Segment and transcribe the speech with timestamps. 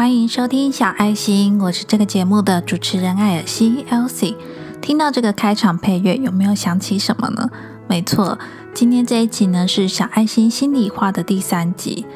[0.00, 4.34] 欢迎收听小爱心，我是这个节目的主持人艾尔西 （Elsie）。
[4.80, 7.50] 听到这个开场配乐，有没有想起什么呢？
[7.86, 8.38] 没错，
[8.72, 12.06] 今天这一集呢是小爱心心里话的第三集。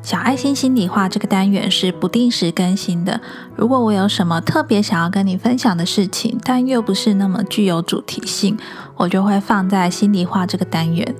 [0.00, 3.20] 小爱心心里话这个单元是不定时更新的。
[3.54, 8.56] 如果我有什么特别想要跟你分享的事情，但又不是那么具有主题性，
[8.96, 11.14] 我就会放在心里话这个单元。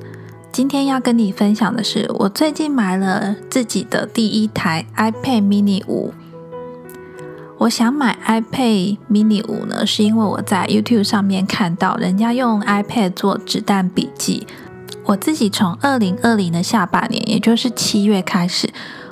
[0.57, 6.15] 今天要跟你分享的是，我最近买了自己的第一台 iPad Mini 五。
[7.59, 14.47] 我想买 iPad Mini 五呢，是因为我在 YouTube 上面看到人家用 iPad 做子弹笔记。
[15.05, 18.71] 我自己从二零二零的下半年，也就是七月开始，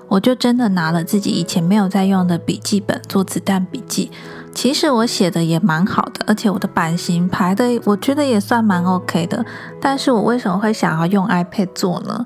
[0.08, 4.10] 我就真的拿了自己以前没有在用的笔记本做子弹笔记。
[4.54, 9.44] 其实我写的也蛮好的，而且我的版型排的，我觉得也算蛮 OK 的。
[9.80, 12.24] 但是我为什么会想要用 iPad 做呢？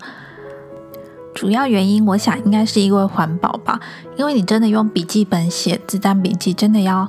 [1.34, 3.80] 主要原因，我想应该是因为环保吧。
[4.16, 7.08] 因为你真的用笔记本写子弹笔记，真的要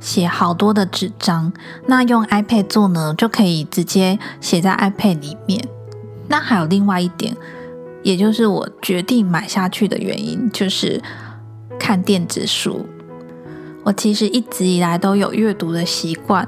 [0.00, 1.52] 写好多的纸张。
[1.86, 5.68] 那用 iPad 做呢，就可以直接写在 iPad 里面。
[6.28, 7.36] 那还有另外一点，
[8.02, 11.02] 也就是我决定买下去的原因，就是
[11.78, 12.86] 看电子书。
[13.88, 16.46] 我其实一直以来都有阅读的习惯，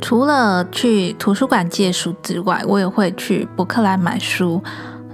[0.00, 4.60] 除了去图书馆借书之外，我也会去博客来买书。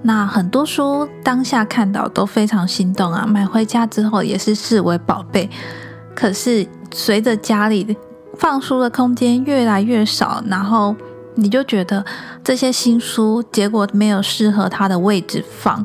[0.00, 5.50] 那很多书当下看到都非常心动啊，买回家之后也是视为宝贝。
[6.14, 7.94] 可是随着家里
[8.38, 10.96] 放书的空间越来越少，然后
[11.34, 12.02] 你就觉得
[12.42, 15.84] 这些新书结果没有适合它的位置放，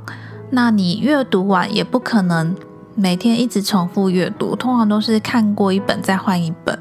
[0.51, 2.55] 那你阅读完也不可能。
[2.95, 6.77] 每天一直重复阅读，通常都是看过一本再换一本。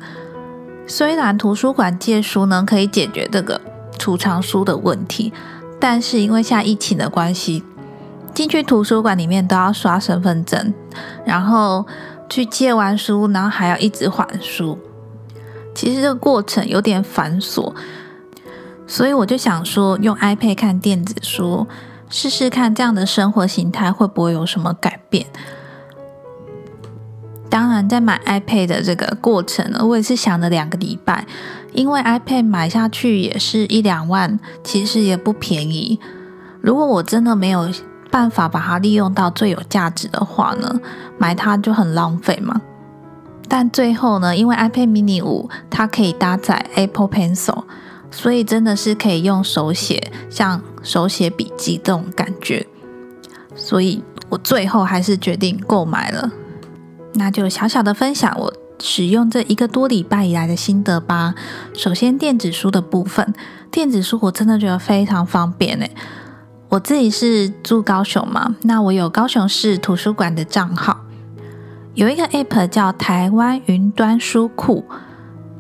[0.87, 3.61] 虽然图书馆借书呢可以解决这个
[3.99, 5.33] 储藏书的问题，
[5.81, 7.65] 但是因为现在疫情的关系，
[8.35, 10.75] 进去图书馆里面都要刷身份证，
[11.25, 11.87] 然后
[12.29, 14.79] 去借完书，然后还要一直还书，
[15.75, 17.72] 其实这个过程有点繁琐。
[18.87, 21.67] 所以我就想说，用 iPad 看电子书，
[22.11, 25.25] 试试看这样的生活形态会不会有什么改变。
[27.53, 31.27] 当然，在买 iPad 的这个过程呢，我也是想了两个礼拜，
[31.75, 36.01] 因为 iPad 买下去也是一两万，其实也不便宜。
[36.63, 37.69] 如果我真的没有
[38.11, 40.81] 办法把它利用到最有价值的话呢，
[41.19, 42.59] 买它就很浪费嘛。
[43.49, 47.65] 但最后呢，因为 iPad Mini 五它可以搭载 Apple Pencil，
[48.11, 52.67] 所以真的是可以用手写，像手写笔记这种感觉，
[53.55, 56.31] 所以我最后还是决定购买了。
[57.15, 61.34] 那就小小的分享我使用这一个多礼拜以来的心得吧。
[61.75, 63.34] 首先，电子书的部分，
[63.71, 65.91] 电子书我真的觉得非常方便诶。
[66.69, 71.01] 我自己是住高雄嘛，那我有高雄市图书馆的账号，
[71.95, 74.87] 有一个 App 叫台湾云端书库，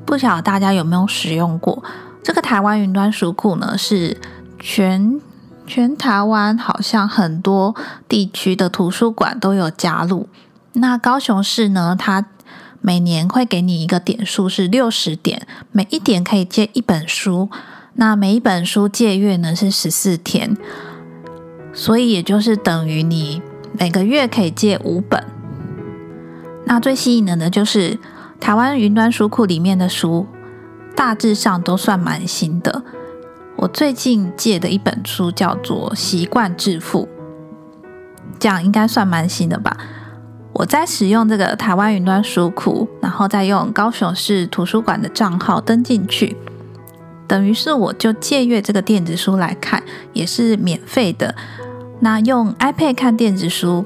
[0.06, 1.82] 不晓得大家有没有使用过？
[2.22, 4.16] 这个台湾云端书库呢，是
[4.58, 5.20] 全
[5.66, 7.76] 全台湾好像很多
[8.08, 10.26] 地区的图书馆都有加入。
[10.74, 11.94] 那高雄市呢？
[11.98, 12.26] 它
[12.80, 17.50] 每年会给你一个点数是六十点，每一点可以借一本书。
[17.94, 20.56] 那每一本书借阅呢是十四天，
[21.74, 23.42] 所以也就是等于你
[23.78, 25.22] 每个月可以借五本。
[26.64, 27.98] 那最吸引人的就是
[28.40, 30.26] 台湾云端书库里面的书，
[30.96, 32.82] 大致上都算蛮新的。
[33.56, 37.06] 我最近借的一本书叫做《习惯致富》，
[38.40, 39.76] 这样应该算蛮新的吧。
[40.54, 46.36] 我在使用这个台湾云端书库，然后再用高雄市图书馆的账号登进去，
[47.26, 51.34] 等于是我就借阅这个电子书来看，也是免费的。
[52.00, 53.84] 那用 iPad 看电子书，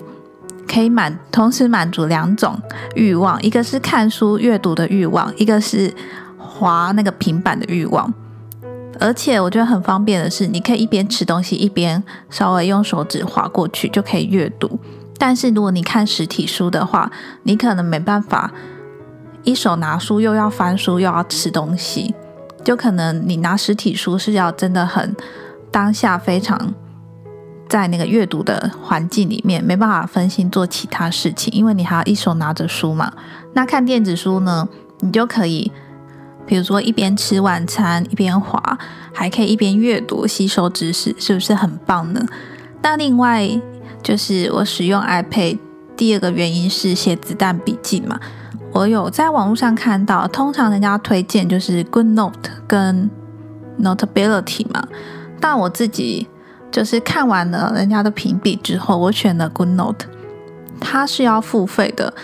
[0.67, 2.61] 可以满同时满足两种
[2.95, 5.95] 欲望，一个是看书阅读的欲望，一个是
[6.37, 8.13] 滑那个平板的欲望。
[8.99, 14.81] 而且我觉得很方便的是，你可以一边吃东西，一边稍微用手指滑过去，就可以阅读。
[15.19, 17.11] 但是如果你看实体书的话，
[17.45, 18.53] 你可能没办法
[19.45, 22.15] 一手拿书又要翻书又要吃东西，
[22.63, 25.17] 就可能你拿实体书是要真的很
[25.71, 26.75] 当下非常
[27.69, 33.13] 在那个阅读的环境里面，没办法分心做其他事情，因为你还要一手拿着书嘛。
[33.55, 34.69] 那看电子书呢，
[35.01, 35.73] 你就可以，
[36.45, 38.79] 比如说一边吃晚餐一边滑，
[39.15, 42.21] 还可以一边阅读吸收知识，是不是很棒呢？
[42.83, 43.49] 那另外。
[44.07, 45.59] 就是我使用 iPad
[45.97, 48.21] 第二个原因是写子弹笔记嘛。
[48.73, 53.11] 我有在网络上看到，通常人家推荐就是 Good Note 跟
[53.83, 54.87] Notability 嘛。
[55.41, 56.29] 但我自己
[56.71, 60.07] 就是看完了人家的评比之后，我选了 Good Note。
[60.79, 62.15] 它是要付费的，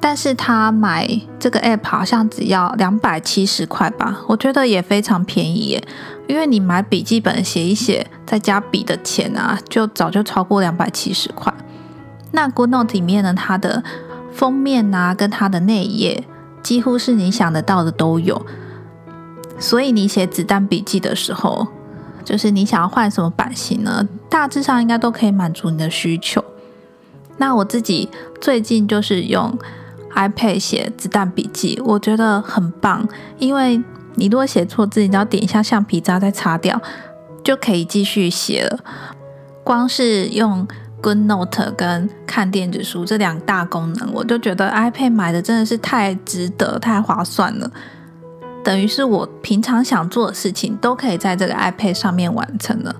[0.00, 1.08] 但是他买
[1.40, 5.88] 这个 app 好像只要两百七十块吧，我觉得也非常便宜耶。
[6.28, 11.52] 因为你买笔记本写一写，再加笔的钱啊，就早就超过两百七十块。
[12.30, 13.82] 那 GoodNote 里面呢，它的
[14.32, 16.22] 封面啊，跟它的内页，
[16.62, 18.44] 几乎是你想得到的都有。
[19.58, 21.66] 所以你写子弹笔记的时候，
[22.24, 24.06] 就是你想要换什么版型呢？
[24.28, 26.44] 大致上应该都可以满足你的需求。
[27.38, 28.08] 那我自己
[28.40, 29.58] 最近就是用
[30.14, 33.06] iPad 写子弹笔记，我觉得很棒，
[33.38, 33.82] 因为
[34.14, 36.80] 你如果写错字，你只要点一下橡皮擦再擦掉，
[37.44, 38.78] 就可以继续写了。
[39.62, 40.66] 光是用
[41.02, 47.70] GoodNote 跟看电子书这两大功能，我就觉得 iPad 买的真的是太值得、太划算了。
[48.64, 52.94] 等于是我平常想做的事情，都可以在这个 iPad 上面完成了。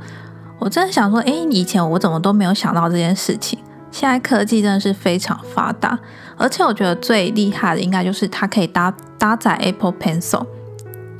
[0.59, 3.59] 我真的想说，诶，以前我怎么都没有想到这件事情。
[3.91, 5.99] 现在科技真的是非常发达，
[6.37, 10.47] 而且我觉得最厉害的应该就是它可以搭搭载 Apple Pencil。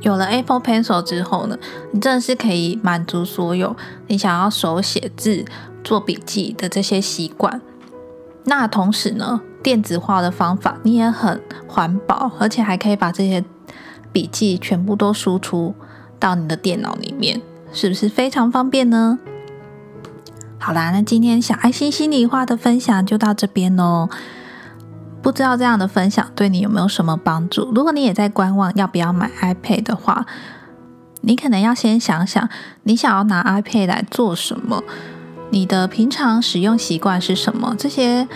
[0.01, 1.57] 有了 Apple Pencil 之后呢，
[1.91, 3.75] 你真的是可以满足所有
[4.07, 5.43] 你想要手写字、
[5.83, 7.59] 做笔记的这些习惯。
[8.45, 13.43] 那同时呢，电子化的方法你也很环保，而且还可以把这些
[14.13, 15.75] 笔记全部都输出
[16.17, 17.41] 到你的电脑里面，
[17.73, 19.19] 是不是非常方便呢？
[20.61, 24.09] 好啦，那今天小爱心心里话的分享就到这边喽。
[25.21, 27.71] 不知道这样的分享对你有没有什么帮助？
[27.73, 30.25] 如果你也在观望要不要买 iPad 的话，
[31.21, 32.47] 你可能要先想想，
[32.83, 34.83] 你想要拿 iPad 来做什么？
[35.49, 37.75] 你的平常使用习惯是什么？
[37.77, 38.27] 这些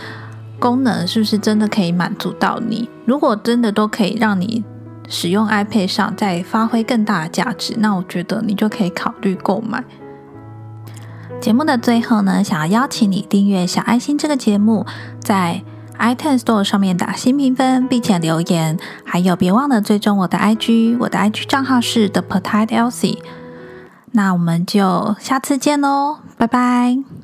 [0.60, 2.90] 功能是不是真的可以满足到你？
[3.06, 4.64] 如果真的都可以让你
[5.08, 9.84] 使用 iPad 上再发挥更大的价值，那我觉得你就可以考虑购买。
[11.42, 14.86] 节目的最后呢，想要邀请你订阅小爱心这个节目，
[15.22, 15.62] 在。
[16.00, 23.20] iTunes Store 上面打新评分，并且留言，还有别忘了追踪我的 IG，我的 IG 账号是 The Petite Elsie。
[24.12, 27.23] 那我们就下次见喽，拜拜。